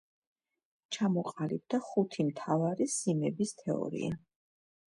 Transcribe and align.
ჩამოყალიბდა 0.97 1.81
ხუთი 1.89 2.25
მთავარი 2.31 2.91
სიმების 2.97 3.55
თეორია. 3.63 4.21